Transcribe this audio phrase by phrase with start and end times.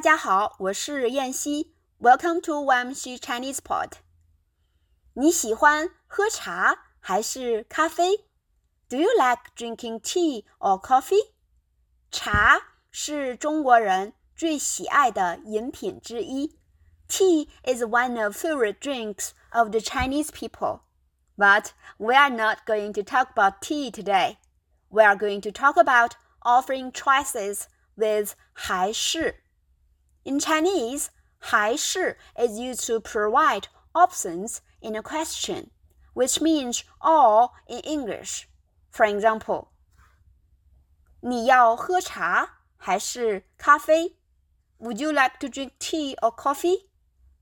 [0.00, 1.74] 大家好，我是焱曦。
[2.00, 3.98] Welcome to YMC Chinese Pod。
[5.12, 8.24] 你喜欢喝茶还是咖啡
[8.88, 11.32] ？Do you like drinking tea or coffee？
[12.10, 16.58] 茶是中国人最喜爱的饮品之一。
[17.06, 20.80] Tea is one of favorite drinks of the Chinese people.
[21.36, 24.38] But we are not going to talk about tea today.
[24.88, 27.64] We are going to talk about offering choices
[27.96, 29.44] with 还是。
[30.23, 35.69] In Chinese, 还是 is used to provide options in a question,
[36.13, 38.47] which means or in English.
[38.91, 39.67] For example,
[41.21, 44.17] 你要喝茶还是咖啡？
[44.79, 46.87] Would you like to drink tea or coffee?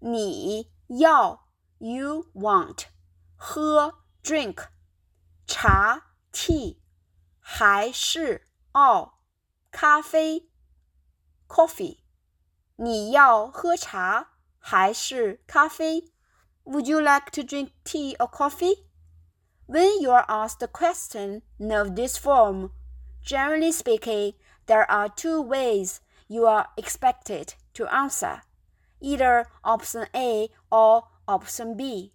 [0.00, 2.86] 你要 you want
[3.36, 4.68] 喝 drink
[5.46, 6.78] 茶 tea
[7.38, 9.12] 还是 or
[9.70, 10.50] 咖啡
[11.48, 11.98] coffee。
[12.78, 16.10] 你要喝茶还是咖啡？
[16.64, 18.86] Would you like to drink tea or coffee?
[19.66, 22.70] When you are asked a question of this form,
[23.22, 24.34] generally speaking,
[24.66, 28.40] there are two ways you are expected to answer,
[29.00, 32.12] either option A or option B.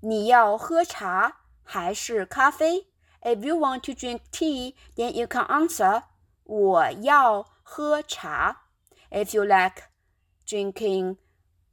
[0.00, 2.88] 你要喝茶还是咖啡？
[3.22, 6.02] If you want to drink tea, then you can answer
[6.44, 8.62] 我要喝茶。
[9.10, 9.84] if you like
[10.46, 11.18] drinking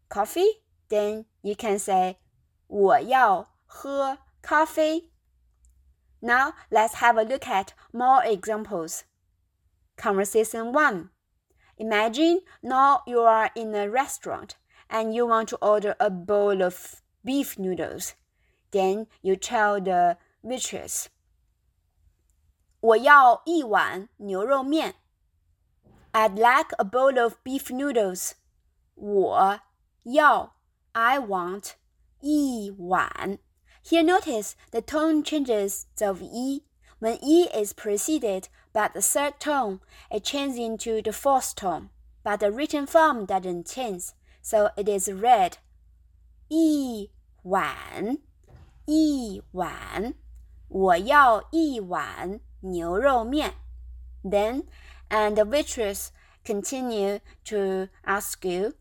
[0.10, 2.18] coffee, then you can say
[2.68, 5.10] 我要喝咖啡.
[6.22, 9.04] Now let's have a look at more examples.
[9.96, 11.10] Conversation 1.
[11.78, 14.56] Imagine now you are in a restaurant
[14.90, 18.16] and you want to order a bowl of beef noodles.
[18.72, 21.08] Then you tell the waitress,
[22.82, 24.96] 我要一碗牛肉面。
[26.14, 28.34] I'd like a bowl of beef noodles.
[28.96, 29.60] 我
[30.04, 30.56] 要
[30.94, 31.74] I want
[32.22, 33.40] 一碗.
[33.84, 36.64] Here notice the tone changes of e.
[37.00, 39.80] When e is preceded by the third tone,
[40.12, 41.90] it changes into the fourth tone,
[42.24, 44.12] but the written form doesn't change,
[44.42, 45.54] so it is read
[46.50, 47.10] 一
[47.44, 48.18] 碗
[48.86, 50.16] 一碗
[50.68, 53.54] 我要一碗牛肉面.
[54.24, 54.64] Then
[55.14, 56.12] and the waitress
[56.44, 58.74] continue to ask you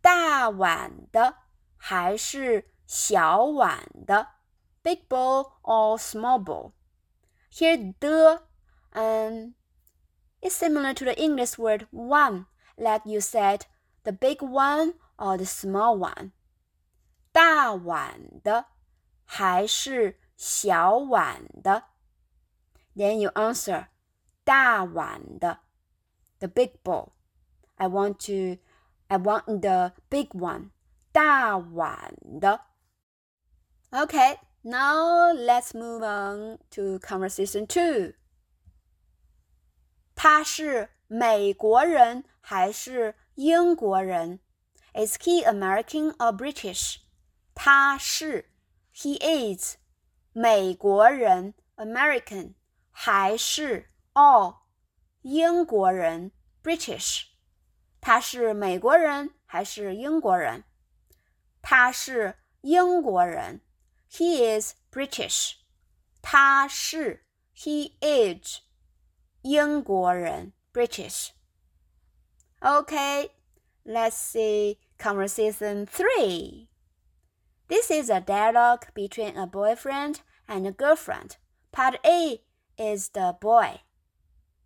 [0.00, 1.36] 大碗的
[1.76, 4.28] 还是小碗的
[4.82, 6.72] big bowl or small bowl
[7.52, 8.42] here the
[8.92, 9.54] um
[10.40, 12.46] is similar to the English word one
[12.76, 13.66] like you said
[14.04, 16.32] the big one or the small one
[17.32, 18.66] 大碗的
[19.24, 21.84] 还是小碗的
[22.96, 23.86] then you answer
[24.44, 25.60] 大碗的
[26.38, 27.12] the big bowl.
[27.76, 28.58] I want to,
[29.08, 30.70] I want the big one.
[31.12, 32.60] 大碗的.
[33.90, 38.14] Okay, now let's move on to conversation two.
[40.14, 44.40] 他是美国人还是英国人？
[44.92, 46.98] Is he American or British?
[47.54, 48.50] 他是
[48.94, 49.76] he is
[50.32, 52.54] 美国人 American
[52.90, 54.56] 还是 or
[55.24, 56.32] 英国人
[56.62, 57.24] British，
[58.00, 60.64] 他是美国人还是英国人？
[61.62, 63.60] 他是英国人，
[64.10, 65.54] He is British。
[66.22, 67.24] 他是
[67.54, 68.60] He is
[69.42, 73.30] 英国人 British。Okay,
[73.84, 76.68] let's see conversation three.
[77.68, 81.36] This is a dialogue between a boyfriend and a girlfriend.
[81.72, 82.42] Part A
[82.76, 83.80] is the boy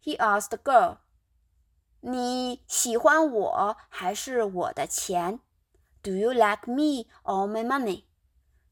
[0.09, 0.99] he asked the girl.
[2.01, 5.41] 你喜欢我还是我的钱？
[6.03, 8.05] Do you like me or my money？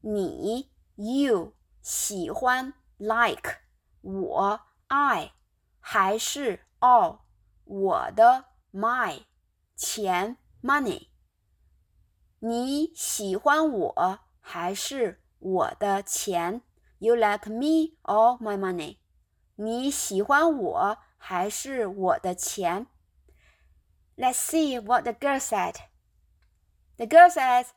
[0.01, 3.61] 你 you 喜欢 like
[4.01, 5.31] 我 I
[5.79, 7.21] 还是 all
[7.63, 9.23] 我的 my
[9.75, 11.07] 钱 money？
[12.39, 16.61] 你喜欢我还是我的钱？
[16.99, 18.97] You like me or my money？
[19.55, 20.97] 你喜欢我？
[21.17, 22.87] 还是我的钱？
[24.15, 25.75] Let's see what the girl said.
[26.97, 27.67] The girl says,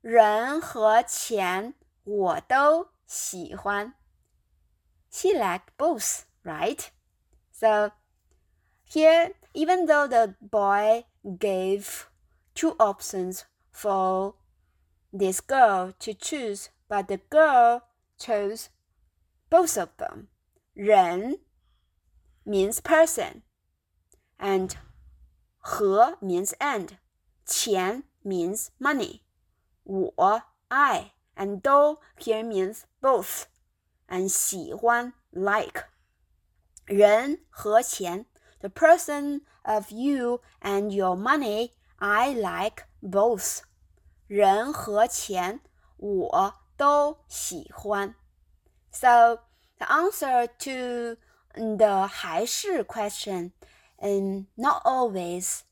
[0.00, 1.74] 人和钱
[2.04, 3.94] 我都喜欢。
[5.10, 6.88] She liked both, right?
[7.52, 7.92] So
[8.86, 12.06] here, even though the boy gave
[12.54, 14.34] two options for
[15.12, 17.82] this girl to choose, but the girl
[18.18, 18.68] chose
[19.50, 20.28] both of them.
[20.72, 21.38] 人
[22.48, 23.42] means person,
[24.38, 24.76] and
[25.58, 26.98] 和 means and，
[27.46, 29.20] 钱 means money，
[29.84, 33.44] 我 I and 都 here means both
[34.08, 35.84] and 喜欢 like
[36.86, 38.26] 人和钱
[38.60, 43.60] the person of you and your money I like both
[44.26, 45.60] 人和钱
[45.96, 48.14] 我都喜欢
[48.90, 49.38] so
[49.78, 51.20] the answer to
[51.54, 53.52] the 还是 question
[53.98, 55.62] and not always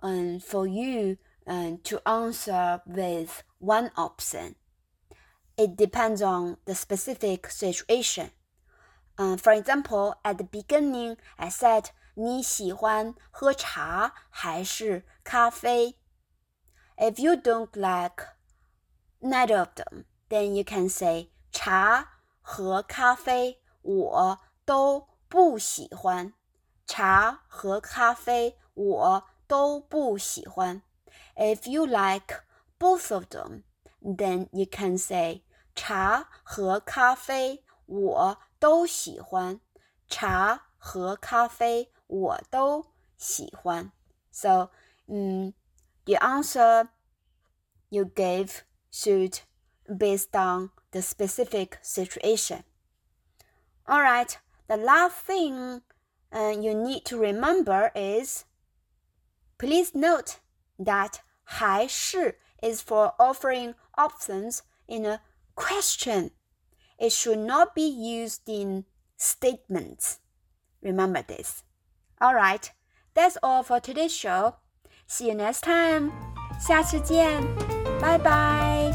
[0.00, 1.16] um, for you
[1.46, 4.54] um, to answer with one option.
[5.56, 8.30] It depends on the specific situation.
[9.18, 15.96] Uh, for example, at the beginning, I said 你喜欢喝茶还是咖啡?
[16.96, 18.26] If you don't like
[19.20, 22.08] neither of them, then you can say 茶
[22.40, 26.32] 和咖啡我都 不喜欢。
[26.86, 30.82] 茶和咖啡我都不喜欢。
[31.36, 32.44] If you like
[32.78, 33.62] both of them,
[34.02, 35.42] then you can say
[35.74, 39.60] 茶和咖啡我都喜欢。
[40.08, 42.86] 茶和咖啡我都
[43.16, 43.92] 喜欢。
[44.30, 44.70] So,
[45.08, 45.52] um,
[46.04, 46.88] the answer
[47.88, 49.40] you gave should
[49.86, 52.64] based on the specific situation.
[53.86, 54.36] All right,
[54.68, 55.82] the last thing
[56.32, 58.44] uh, you need to remember is
[59.58, 60.38] please note
[60.78, 65.20] that 还是 is for offering options in a
[65.54, 66.30] question.
[66.98, 68.84] It should not be used in
[69.18, 70.18] statements.
[70.80, 71.64] Remember this.
[72.20, 72.72] Alright,
[73.14, 74.54] that's all for today's show.
[75.06, 76.12] See you next time.
[76.60, 77.42] 下次见，
[78.00, 78.92] 拜拜。